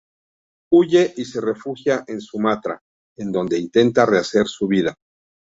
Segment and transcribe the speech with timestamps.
[0.71, 2.81] Huye y se refugia en Sumatra,
[3.17, 4.95] en donde intenta rehacer su vida.